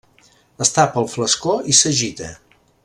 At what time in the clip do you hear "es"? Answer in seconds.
0.65-0.71